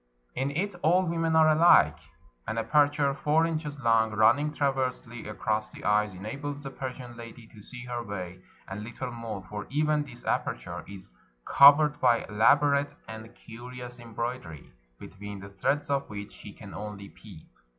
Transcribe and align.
In 0.33 0.49
it 0.49 0.73
all 0.81 1.05
women 1.05 1.35
are 1.35 1.47
alike. 1.49 1.99
An 2.47 2.57
aperture 2.57 3.13
four 3.13 3.45
inches 3.45 3.77
long, 3.81 4.09
running 4.13 4.51
transversely 4.51 5.27
across 5.27 5.69
the 5.69 5.83
eyes, 5.83 6.11
enables 6.15 6.63
the 6.63 6.71
Persian 6.71 7.15
lady 7.15 7.45
to 7.45 7.61
see 7.61 7.85
her 7.85 8.01
way, 8.01 8.41
and 8.67 8.83
little 8.83 9.11
more; 9.11 9.43
for 9.43 9.67
even 9.69 10.01
this 10.03 10.25
aperture 10.25 10.83
is 10.87 11.11
covered 11.45 11.99
by 12.01 12.21
elabo 12.25 12.71
rate 12.71 12.95
and 13.07 13.35
curious 13.35 13.99
embroidery, 13.99 14.71
between 14.97 15.39
the 15.39 15.49
threads 15.49 15.87
of 15.91 16.09
which 16.09 16.31
she 16.33 16.51
can 16.51 16.73
only 16.73 17.07
peep. 17.07 17.45